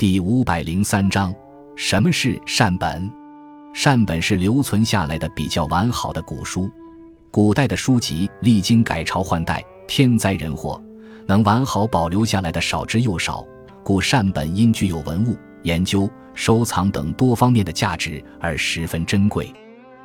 [0.00, 1.30] 第五百零三章，
[1.76, 3.12] 什么是善本？
[3.74, 6.70] 善本是留存下来的比较完好的古书。
[7.30, 10.82] 古代的书籍历经改朝换代、天灾人祸，
[11.26, 13.44] 能完好保留下来的少之又少，
[13.84, 19.52] 故善本因具有文物、研究、收藏等多方面的价值而十分珍贵。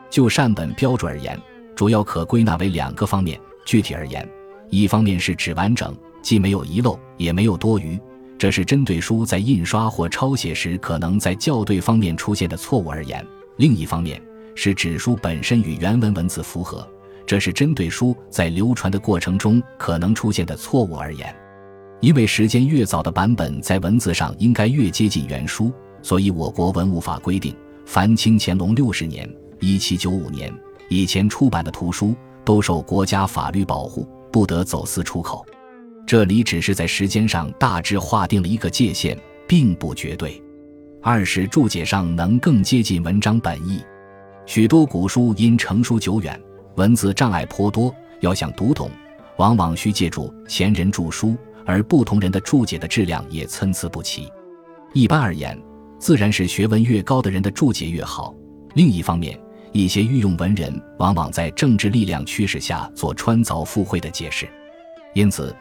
[0.10, 1.40] 就善本标准而言，
[1.74, 3.40] 主要可归纳为两个方面。
[3.66, 4.30] 具体而言，
[4.70, 7.98] 一方面是指完整，既没有遗漏，也没有多余，
[8.38, 13.20] 这是针对书在印刷或抄写时可能在校对方面出现的错误而言；
[13.58, 14.22] 另一方面
[14.56, 16.88] 是指书本身与原文文字符合，
[17.26, 21.34] 这是针对书在流传的过程中可能出现的错误而言。
[22.02, 25.72] 因为时间越早的版本在文字上应该越接近原书，
[26.02, 29.28] 所以我国文物法规定，凡清乾隆六十年
[29.60, 30.54] （一七九五年）
[30.90, 32.16] 以前出版的图书。
[32.46, 35.44] 都受国家法律保护，不得走私出口。
[36.06, 40.42] 这里只是在时间上大致划定了一个界限，并不绝对。
[41.02, 43.82] 二是注解上能更接近文章本意。
[44.46, 46.40] 许多古书因成书久远，
[46.76, 48.92] 文字障碍颇多，要想读懂，
[49.38, 51.36] 往往需借助前人著书，
[51.66, 54.32] 而不同人的注解的质量也参差不齐。
[54.94, 55.60] 一般而言，
[55.98, 58.36] 自然是学问越高的人的注解越好。
[58.76, 59.40] 另一方面，
[59.72, 64.48] 一些御用文人往往在政治力量驱使下做穿凿附会的解释，
[65.16, 65.56] 因此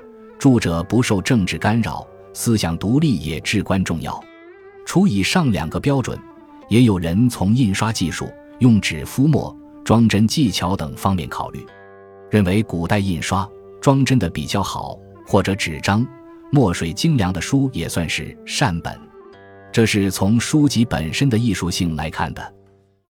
[0.45, 4.23] 著者不受政治干扰，思想独立也至关重要。
[4.85, 6.19] 除以上两个标准，
[6.69, 9.57] 也有人从印刷技术、用纸敷墨、
[9.87, 11.65] 装帧技巧等方面考虑，
[12.31, 13.49] 认为古代印刷
[13.81, 16.07] 装帧的比较好，或者纸张
[16.53, 18.95] 墨水精良的书也算是善本。
[19.73, 22.55] 这是从书籍本身的艺术性来看的。